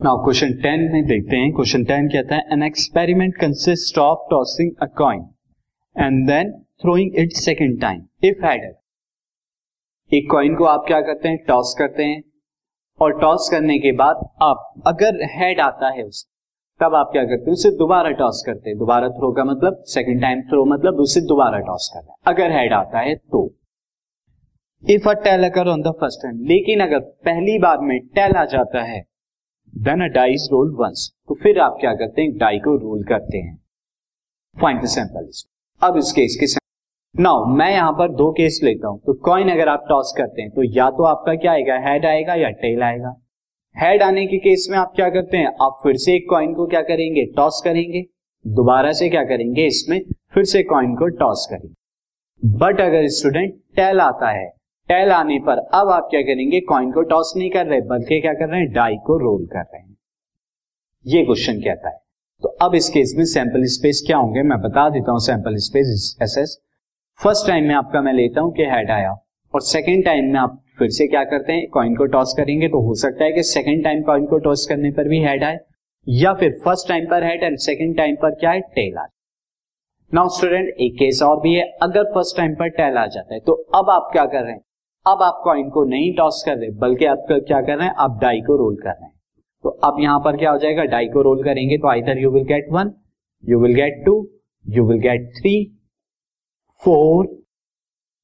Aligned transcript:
Now 0.00 0.16
question 0.16 0.52
ten 0.54 0.80
में 0.92 1.04
देखते 1.06 1.36
हैं। 1.36 1.50
क्वेश्चन 1.52 1.84
टेन 1.84 2.08
कहता 2.08 2.34
है 2.34 2.42
an 2.52 2.62
experiment 2.62 3.34
consist 3.34 3.98
of 3.98 4.18
tossing 4.30 4.70
a 4.82 4.86
coin 4.98 5.20
and 5.96 6.26
then 6.26 6.52
throwing 6.82 7.16
it 7.16 7.32
second 7.32 7.80
time 7.80 8.02
if 8.24 8.44
had 8.46 8.74
एक 10.10 10.30
coin 10.30 10.54
को 10.54 10.64
आप 10.64 10.84
क्या 10.86 11.00
करते 11.00 11.28
हैं? 11.28 11.38
टॉस 11.48 11.74
करते 11.78 12.04
हैं। 12.04 12.22
और 13.00 13.18
टॉस 13.20 13.48
करने 13.52 13.78
के 13.78 13.92
बाद 13.92 14.24
आप, 14.42 14.72
अगर 14.86 15.18
हेड 15.32 15.60
आता 15.60 15.88
है 15.88 16.02
उस, 16.02 16.24
तब 16.80 16.94
आप 16.94 17.10
क्या 17.12 17.24
करते 17.24 17.44
हैं? 17.44 17.52
उसे 17.52 17.70
दोबारा 17.70 18.10
टॉस 18.12 18.42
करते 18.46 18.70
हैं। 18.70 18.78
दोबारा 18.78 19.08
थ्रो 19.08 19.32
का 19.32 19.44
मतलब 19.44 19.82
सेकेंड 19.88 20.22
टाइम 20.22 20.42
थ्रो 20.42 20.64
मतलब 20.64 21.00
उसे 21.00 21.20
दोबारा 21.26 21.58
टॉस 21.64 21.90
करना 21.94 22.12
है। 22.12 22.34
अगर 22.34 22.58
हेड 22.58 22.72
आता 22.72 23.00
है 23.00 23.14
तो। 23.16 23.46
If 24.82 25.08
a 25.08 25.14
tail 25.24 25.50
occur 25.50 25.68
on 25.68 25.82
the 25.82 25.96
first 26.00 26.22
time 26.22 26.42
लेकिन 26.46 26.80
अगर 26.80 27.00
पहली 27.24 27.58
बार 27.58 27.78
में 27.82 27.98
टेल 28.14 28.36
आ 28.36 28.44
जाता 28.48 28.82
है 28.84 29.04
then 29.72 30.00
a 30.00 30.06
dice 30.12 30.48
roll 30.52 30.74
once 30.76 31.10
तो 31.28 31.34
फिर 31.34 31.58
आप 31.60 31.76
क्या 31.80 31.92
करते 31.94 32.22
हैं? 32.22 32.36
डाई 32.38 32.58
को 32.58 32.76
रोल 32.76 33.02
करते 33.04 33.38
हैं। 33.38 33.56
फाइंड 34.56 34.82
द 34.82 34.86
सैंपल 34.88 35.30
अब 35.82 35.96
इस 35.98 36.12
केस 36.12 36.36
के 36.40 36.46
नाउ 37.14 37.44
मैं 37.56 37.70
यहाँ 37.70 37.92
पर 37.92 38.12
दो 38.12 38.30
केस 38.32 38.60
लेता 38.64 38.88
हूँ। 38.88 39.00
तो 39.00 39.12
कॉइन 39.24 39.48
अगर 39.50 39.68
आप 39.68 39.84
टॉस 39.88 40.12
करते 40.16 40.42
हैं 40.42 40.50
तो 40.50 40.62
या 40.76 40.88
तो 40.90 41.04
आपका 41.04 41.34
क्या 41.34 41.52
आएगा? 41.52 41.78
हेड 41.80 42.06
आएगा 42.06 42.34
या 42.34 42.50
टेल 42.56 42.82
आएगा। 42.82 43.14
हेड 43.76 44.02
आने 44.02 44.26
के 44.26 44.38
केस 44.38 44.66
में 44.70 44.78
आप 44.78 44.92
क्या 44.96 45.08
करते 45.10 45.36
हैं? 45.36 45.46
आप 45.62 45.80
फिर 45.82 45.96
से 45.96 46.14
एक 46.14 46.26
कॉइन 46.30 46.54
को 46.54 46.66
क्या 46.66 46.82
करेंगे? 46.82 47.24
टॉस 47.36 47.60
करेंगे। 47.64 48.04
दोबारा 48.44 48.92
से 48.92 49.08
क्या 49.08 49.24
करेंगे? 49.24 49.66
इसमें 49.66 50.00
फिर 50.34 50.44
से 50.44 50.62
कॉइन 50.64 50.94
को 50.94 51.08
टॉस 51.18 51.46
करेंगे। 51.50 52.56
बट 52.58 52.80
अगर 52.80 53.06
स्टूडेंट 53.10 53.54
टेल 53.76 54.00
आता 54.00 54.30
है 54.30 54.46
टेल 54.88 55.10
आने 55.12 55.38
पर। 55.46 55.58
अब 55.74 55.88
आप 55.90 56.08
क्या 56.10 56.20
करेंगे? 56.22 56.60
कॉइन 56.62 56.90
को 56.92 57.02
टॉस 57.04 57.32
नहीं 57.36 57.50
कर 57.50 57.66
रहे, 57.66 57.80
बल्कि 57.82 58.20
क्या 58.20 58.32
कर 58.34 58.48
रहे 58.48 58.60
हैं? 58.60 58.72
डाई 58.72 58.96
को 59.06 59.18
रोल 59.18 59.46
कर 59.46 59.58
रहे 59.62 59.80
हैं। 59.80 59.96
ये 61.06 61.24
क्वेश्चन 61.24 61.60
कहता 61.60 61.88
है 61.88 61.96
तो 62.42 62.48
अब 62.62 62.74
इस 62.74 62.88
केस 62.88 63.14
में 63.18 63.24
सैंपल 63.24 63.64
स्पेस 63.68 64.02
क्या 64.06 64.16
होंगे? 64.16 64.42
मैं 64.42 64.60
बता 64.60 64.88
देता 64.90 65.12
हूँ 65.12 65.20
sample 65.20 65.56
space 65.60 66.16
S 66.22 66.36
S 66.38 66.58
first 67.20 67.46
time 67.46 67.64
में 67.64 67.74
आपका 67.74 68.00
मैं 68.02 68.12
लेता 68.12 68.40
हूँ 68.40 68.52
कि 68.54 68.64
हेड 68.66 68.90
आया। 68.90 69.10
और 69.54 69.60
सेकेंड 69.62 70.04
टाइम 70.04 70.32
में 70.32 70.38
आप 70.40 70.58
फिर 70.78 70.90
से 70.90 71.06
क्या 71.06 71.22
करते 71.24 71.52
हैं? 71.52 71.66
कॉइन 71.68 71.94
को 71.96 72.06
टॉस 72.06 72.34
करेंगे 72.36 72.68
तो 72.68 72.80
हो 72.86 72.94
सकता 72.94 73.24
है 73.24 73.32
कि 73.32 73.42
सेकेंड 73.44 73.82
टाइम 73.84 74.02
कॉइन 74.02 74.26
को 74.26 74.38
टॉस 74.38 74.66
करने 74.66 74.90
पर 74.90 75.08
भी 75.08 75.18
हेड 75.24 75.44
आए। 75.44 75.58
या 76.06 76.32
फिर 76.34 76.58
फ़र्स्ट 76.64 76.88
टाइम 76.88 77.06
पर 77.06 77.24
हेड 77.24 77.42
एंड 77.42 77.56
सेकेंड 77.60 77.96
टाइम 77.96 78.16
पर 78.16 78.34
क्या 78.34 78.50
है 78.50 78.60
टेल 78.74 78.96
आ 78.98 79.04
नाउ 80.12 80.28
स्टूडेंट 80.28 80.68
एक 80.80 80.94
केस 80.94 81.22
और 81.22 81.40
भी 81.40 81.54
है। 81.54 81.64
अगर 81.82 82.04
फ़र्स्ट 82.14 82.36
टाइम 82.36 82.54
पर 82.54 82.68
टेल 82.76 82.96
आ 82.96 83.06
जाता 83.08 83.34
है 83.34 83.40
तो 83.40 83.52
अब 83.74 83.90
आप 83.90 84.08
क्या 84.12 84.24
कर 84.26 84.42
रहे 84.42 84.52
हैं? 84.52 84.62
अब 85.06 85.22
आप 85.22 85.40
कॉइन 85.44 85.68
को 85.70 85.84
नहीं 85.86 86.12
टॉस 86.14 86.42
कर 86.46 86.56
रहे, 86.56 86.70
बल्कि 86.78 87.04
आप 87.04 87.26
क्या 87.30 87.60
कर 87.60 87.76
रहे 87.76 87.86
हैं? 87.86 87.94
आप 87.96 88.18
डाई 88.22 88.40
को 88.40 88.56
रोल 88.56 88.76
कर 88.76 88.90
रहे 88.90 89.04
हैं। 89.04 89.12
तो 89.64 89.68
अब 89.84 90.00
यहाँ 90.00 90.18
पर 90.20 90.36
क्या 90.36 90.50
हो 90.50 90.58
जाएगा? 90.58 90.84
डाई 90.86 91.06
को 91.08 91.22
रोल 91.22 91.42
करेंगे 91.44 91.78
तो 91.78 91.88
either 91.88 92.18
you 92.18 92.30
will 92.30 92.44
get 92.44 92.66
one 92.72 92.92
you 93.44 93.60
will 93.60 93.74
get 93.74 94.04
two 94.06 94.14
you 94.66 94.84
will 94.88 94.98
get 95.00 95.30
three 95.36 95.54
four 96.82 97.26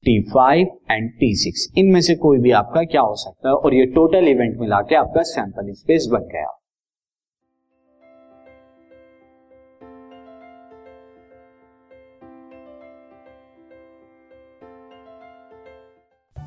T 0.03 0.19
five 0.23 0.67
and 0.91 1.09
T 1.11 1.33
six 1.35 1.67
इनमें 1.77 1.99
से 2.01 2.15
कोई 2.15 2.39
भी 2.39 2.51
आपका 2.53 2.83
क्या 2.83 3.01
हो 3.01 3.15
सकता 3.15 3.49
है? 3.49 3.55
और 3.55 3.73
ये 3.73 3.85
टोटल 3.95 4.27
इवेंट 4.27 4.59
मिला 4.59 4.81
के 4.81 4.95
आपका 4.95 5.21
सैंपल 5.25 5.71
स्पेस 5.73 6.07
बन 6.11 6.27
गया। 6.33 6.54